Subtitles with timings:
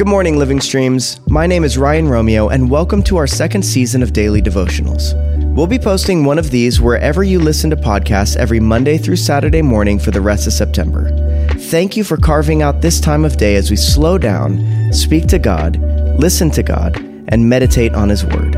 [0.00, 1.20] Good morning, Living Streams.
[1.28, 5.12] My name is Ryan Romeo, and welcome to our second season of Daily Devotionals.
[5.54, 9.60] We'll be posting one of these wherever you listen to podcasts every Monday through Saturday
[9.60, 11.10] morning for the rest of September.
[11.50, 15.38] Thank you for carving out this time of day as we slow down, speak to
[15.38, 15.76] God,
[16.18, 16.96] listen to God,
[17.28, 18.56] and meditate on His Word.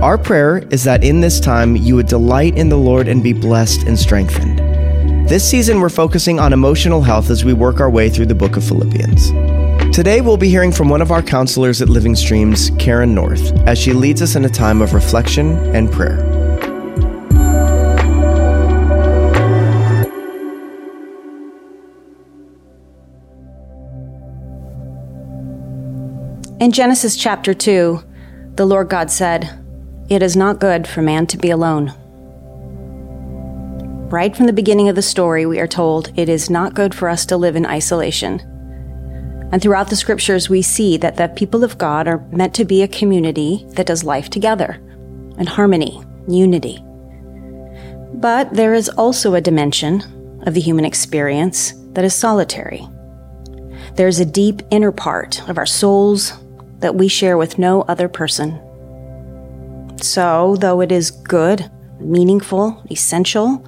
[0.00, 3.32] Our prayer is that in this time you would delight in the Lord and be
[3.32, 4.58] blessed and strengthened.
[5.28, 8.56] This season, we're focusing on emotional health as we work our way through the book
[8.56, 9.30] of Philippians.
[9.98, 13.80] Today, we'll be hearing from one of our counselors at Living Streams, Karen North, as
[13.80, 16.20] she leads us in a time of reflection and prayer.
[26.60, 28.00] In Genesis chapter 2,
[28.54, 29.50] the Lord God said,
[30.08, 31.92] It is not good for man to be alone.
[34.10, 37.08] Right from the beginning of the story, we are told it is not good for
[37.08, 38.47] us to live in isolation.
[39.50, 42.82] And throughout the scriptures, we see that the people of God are meant to be
[42.82, 44.74] a community that does life together
[45.38, 46.84] in harmony, unity.
[48.14, 50.02] But there is also a dimension
[50.46, 52.86] of the human experience that is solitary.
[53.94, 56.32] There is a deep inner part of our souls
[56.80, 58.60] that we share with no other person.
[60.00, 63.64] So, though it is good, meaningful, essential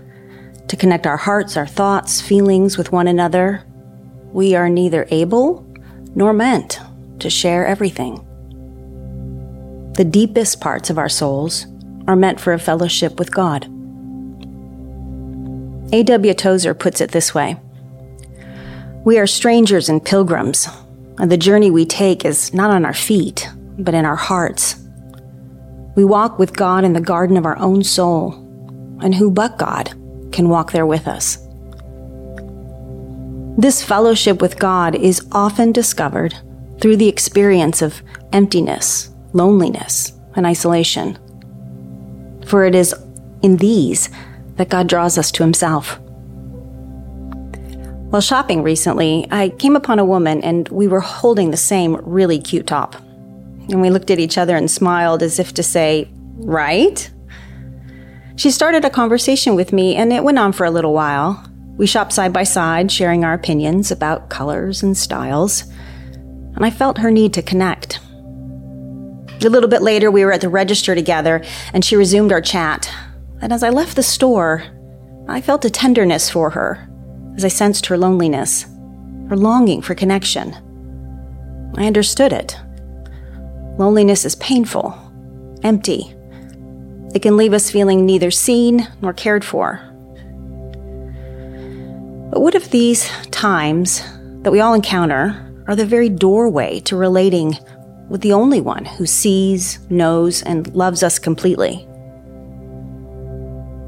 [0.68, 3.64] to connect our hearts, our thoughts, feelings with one another,
[4.32, 5.66] we are neither able
[6.14, 6.80] nor meant
[7.20, 8.24] to share everything.
[9.94, 11.66] The deepest parts of our souls
[12.06, 13.64] are meant for a fellowship with God.
[15.92, 16.34] A.W.
[16.34, 17.56] Tozer puts it this way
[19.04, 20.68] We are strangers and pilgrims,
[21.18, 24.76] and the journey we take is not on our feet, but in our hearts.
[25.96, 28.34] We walk with God in the garden of our own soul,
[29.02, 29.90] and who but God
[30.32, 31.38] can walk there with us?
[33.60, 36.34] This fellowship with God is often discovered
[36.80, 41.18] through the experience of emptiness, loneliness, and isolation.
[42.46, 42.94] For it is
[43.42, 44.08] in these
[44.56, 46.00] that God draws us to Himself.
[48.08, 52.40] While shopping recently, I came upon a woman and we were holding the same really
[52.40, 52.94] cute top.
[53.68, 57.10] And we looked at each other and smiled as if to say, Right?
[58.36, 61.49] She started a conversation with me and it went on for a little while.
[61.80, 65.62] We shopped side by side, sharing our opinions about colors and styles,
[66.12, 68.00] and I felt her need to connect.
[69.42, 71.42] A little bit later, we were at the register together,
[71.72, 72.92] and she resumed our chat.
[73.40, 74.62] And as I left the store,
[75.26, 76.86] I felt a tenderness for her
[77.34, 78.64] as I sensed her loneliness,
[79.30, 80.52] her longing for connection.
[81.78, 82.58] I understood it.
[83.78, 84.98] Loneliness is painful,
[85.62, 86.14] empty.
[87.14, 89.89] It can leave us feeling neither seen nor cared for.
[92.30, 94.02] But what if these times
[94.42, 97.58] that we all encounter are the very doorway to relating
[98.08, 101.86] with the only one who sees, knows, and loves us completely?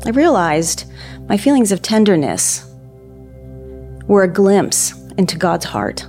[0.05, 0.91] I realized
[1.29, 2.69] my feelings of tenderness
[4.09, 6.05] were a glimpse into God's heart,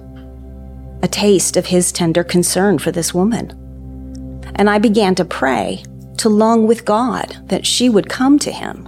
[1.04, 3.52] a taste of His tender concern for this woman.
[4.56, 5.84] And I began to pray,
[6.18, 8.88] to long with God that she would come to Him.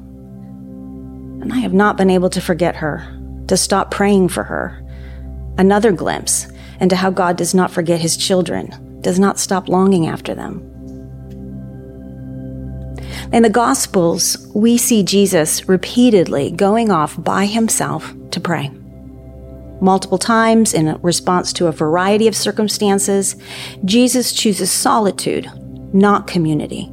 [1.44, 3.15] And I have not been able to forget her
[3.48, 4.82] to stop praying for her.
[5.58, 6.48] Another glimpse
[6.80, 10.72] into how God does not forget his children, does not stop longing after them.
[13.32, 18.72] In the Gospels, we see Jesus repeatedly going off by himself to pray.
[19.82, 23.36] Multiple times, in response to a variety of circumstances,
[23.84, 25.50] Jesus chooses solitude,
[25.94, 26.84] not community.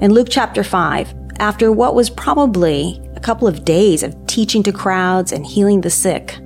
[0.00, 4.72] In Luke chapter 5, after what was probably a couple of days of teaching to
[4.72, 6.38] crowds and healing the sick,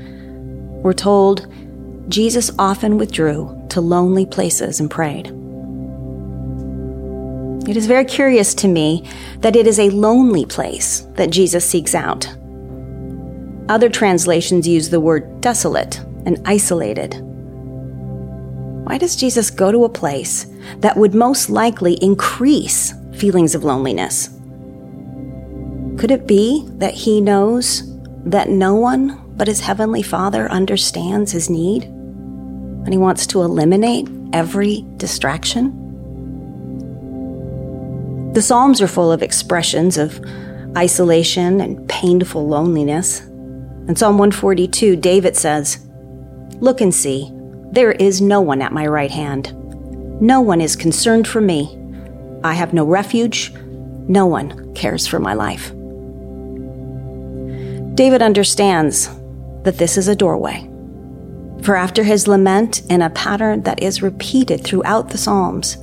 [0.82, 1.46] we're told
[2.08, 5.28] Jesus often withdrew to lonely places and prayed.
[7.68, 9.08] It is very curious to me
[9.38, 12.26] that it is a lonely place that Jesus seeks out.
[13.68, 17.14] Other translations use the word desolate and isolated.
[18.84, 20.46] Why does Jesus go to a place
[20.78, 24.33] that would most likely increase feelings of loneliness?
[26.04, 27.82] Could it be that he knows
[28.26, 31.84] that no one but his heavenly Father understands his need?
[31.84, 35.72] And he wants to eliminate every distraction?
[38.34, 40.22] The Psalms are full of expressions of
[40.76, 43.20] isolation and painful loneliness.
[43.88, 45.86] In Psalm 142, David says,
[46.60, 47.32] Look and see,
[47.72, 49.54] there is no one at my right hand.
[50.20, 51.78] No one is concerned for me.
[52.44, 53.54] I have no refuge.
[54.06, 55.72] No one cares for my life.
[57.94, 59.08] David understands
[59.62, 60.68] that this is a doorway.
[61.62, 65.76] For after his lament in a pattern that is repeated throughout the Psalms,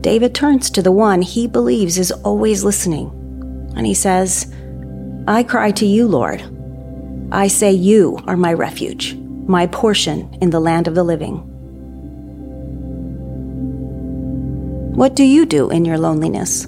[0.00, 3.10] David turns to the one he believes is always listening,
[3.76, 4.52] and he says,
[5.28, 6.42] I cry to you, Lord.
[7.32, 11.38] I say, You are my refuge, my portion in the land of the living.
[14.94, 16.64] What do you do in your loneliness?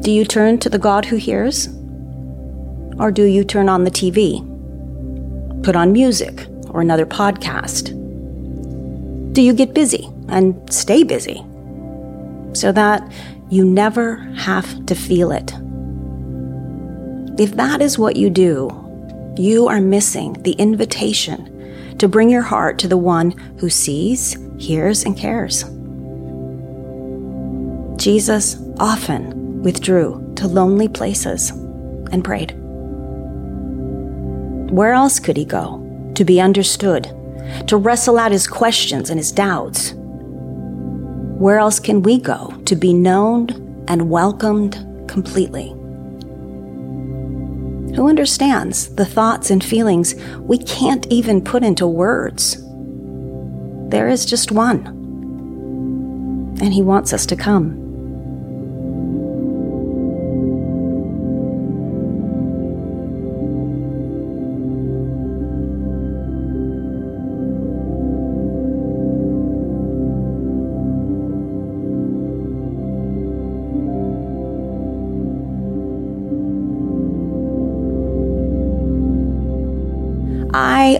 [0.00, 1.68] Do you turn to the God who hears?
[2.98, 4.42] Or do you turn on the TV,
[5.62, 7.94] put on music, or another podcast?
[9.32, 11.44] Do you get busy and stay busy
[12.54, 13.10] so that
[13.50, 15.52] you never have to feel it?
[17.40, 18.68] If that is what you do,
[19.36, 25.04] you are missing the invitation to bring your heart to the one who sees, hears,
[25.04, 25.62] and cares.
[27.96, 32.57] Jesus often withdrew to lonely places and prayed.
[34.70, 35.88] Where else could he go?
[36.18, 37.04] to be understood,
[37.68, 39.92] to wrestle out his questions and his doubts.
[39.94, 44.74] Where else can we go to be known and welcomed
[45.06, 45.68] completely?
[47.94, 52.60] Who understands the thoughts and feelings we can't even put into words?
[53.90, 54.84] There is just one,
[56.60, 57.87] and he wants us to come.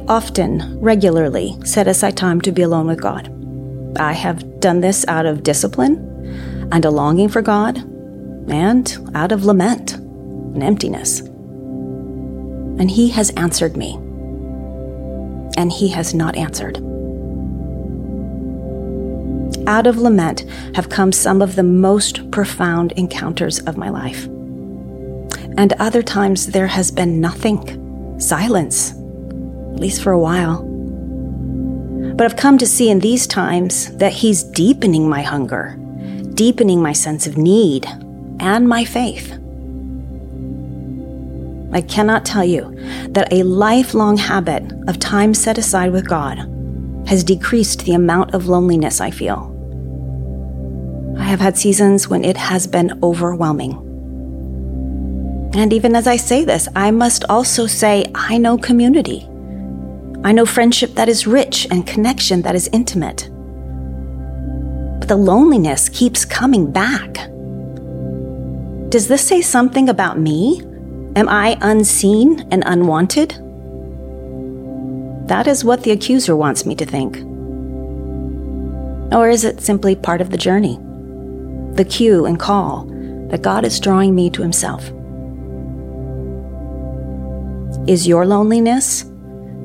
[0.06, 3.34] Often, regularly, set aside time to be alone with God.
[3.98, 7.78] I have done this out of discipline and a longing for God,
[8.50, 11.20] and out of lament and emptiness.
[11.20, 13.94] And He has answered me,
[15.56, 16.76] and He has not answered.
[19.66, 20.44] Out of lament
[20.74, 24.26] have come some of the most profound encounters of my life.
[25.56, 28.97] And other times there has been nothing, silence
[29.72, 30.64] at least for a while.
[32.16, 35.76] But I've come to see in these times that He's deepening my hunger,
[36.34, 37.86] deepening my sense of need,
[38.40, 39.32] and my faith.
[41.70, 42.74] I cannot tell you
[43.10, 46.38] that a lifelong habit of time set aside with God
[47.06, 49.54] has decreased the amount of loneliness I feel.
[51.18, 53.72] I have had seasons when it has been overwhelming.
[55.54, 59.27] And even as I say this, I must also say I know community.
[60.24, 63.30] I know friendship that is rich and connection that is intimate.
[64.98, 67.14] But the loneliness keeps coming back.
[68.90, 70.62] Does this say something about me?
[71.14, 73.30] Am I unseen and unwanted?
[75.28, 77.18] That is what the accuser wants me to think.
[79.12, 80.78] Or is it simply part of the journey?
[81.74, 82.86] The cue and call
[83.30, 84.90] that God is drawing me to Himself?
[87.88, 89.04] Is your loneliness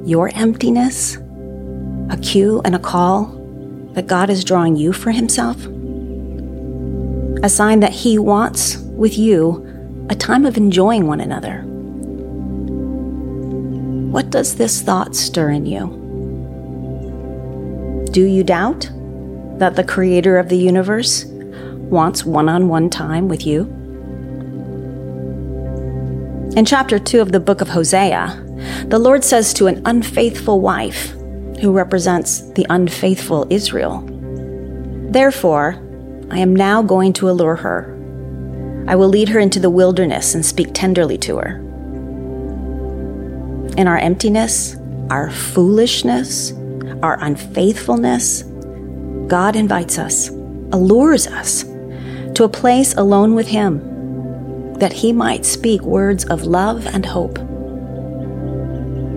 [0.05, 1.17] your emptiness
[2.09, 3.25] a cue and a call
[3.93, 5.57] that God is drawing you for Himself?
[7.43, 9.69] A sign that He wants with you
[10.09, 11.63] a time of enjoying one another.
[14.11, 15.99] What does this thought stir in you?
[18.11, 18.91] Do you doubt
[19.57, 23.61] that the Creator of the universe wants one on one time with you?
[26.55, 28.39] In chapter 2 of the book of Hosea,
[28.85, 31.13] the Lord says to an unfaithful wife,
[31.61, 34.03] who represents the unfaithful Israel,
[35.11, 35.79] Therefore,
[36.29, 37.89] I am now going to allure her.
[38.87, 41.57] I will lead her into the wilderness and speak tenderly to her.
[43.77, 44.75] In our emptiness,
[45.09, 46.51] our foolishness,
[47.01, 48.43] our unfaithfulness,
[49.27, 50.29] God invites us,
[50.71, 51.63] allures us
[52.35, 57.37] to a place alone with Him, that He might speak words of love and hope.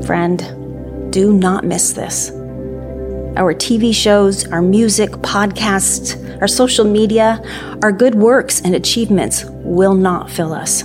[0.07, 2.31] Friend, do not miss this.
[2.31, 7.43] Our TV shows, our music, podcasts, our social media,
[7.83, 10.83] our good works and achievements will not fill us.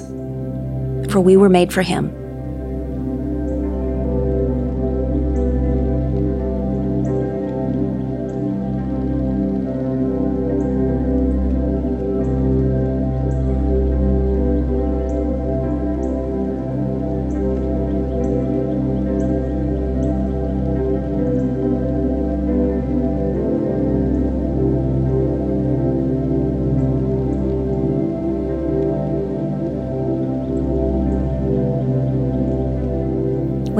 [1.11, 2.20] For we were made for Him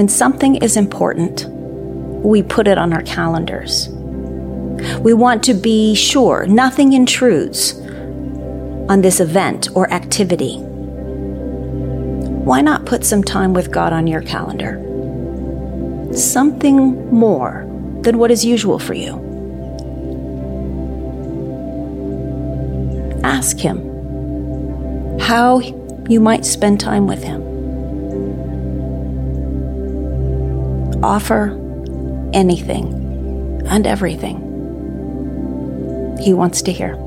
[0.01, 3.87] When something is important, we put it on our calendars.
[4.99, 7.79] We want to be sure nothing intrudes
[8.89, 10.57] on this event or activity.
[12.47, 14.81] Why not put some time with God on your calendar?
[16.17, 17.67] Something more
[18.01, 19.13] than what is usual for you.
[23.23, 25.59] Ask Him how
[26.09, 27.50] you might spend time with Him.
[31.03, 31.57] Offer
[32.33, 34.37] anything and everything
[36.21, 37.00] He wants to hear.